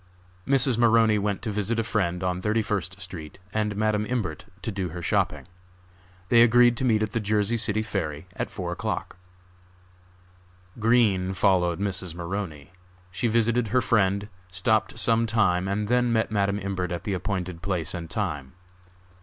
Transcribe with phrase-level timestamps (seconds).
[0.47, 0.79] Mrs.
[0.79, 4.89] Maroney went to visit a friend on Thirty first street and Madam Imbert to do
[4.89, 5.47] her shopping.
[6.29, 9.17] They agreed to meet at the Jersey City ferry at four o'clock.
[10.79, 12.15] Green followed Mrs.
[12.15, 12.71] Maroney.
[13.11, 17.61] She visited her friend, stopped some time and then met Madam Imbert at the appointed
[17.61, 18.53] place and time.